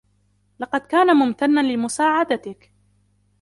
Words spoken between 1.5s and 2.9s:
لمساعدتك.